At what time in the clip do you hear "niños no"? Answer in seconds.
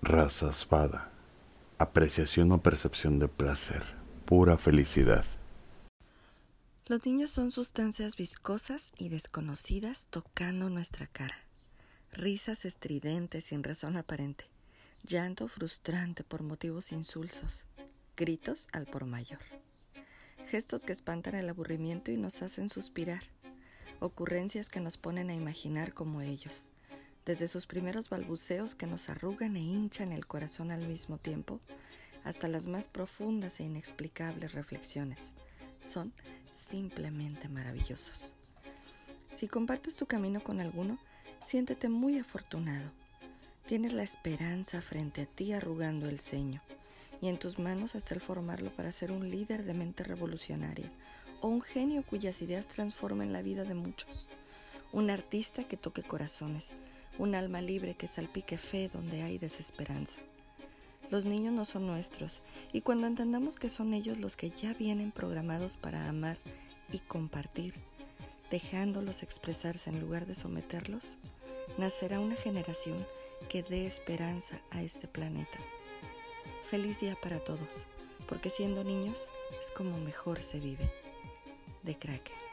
61.24-61.64